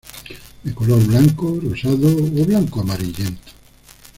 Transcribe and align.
De 0.63 0.73
color 0.73 1.05
blanco, 1.05 1.59
rosado 1.61 2.07
o 2.07 2.43
blanco-amarillento. 2.45 3.51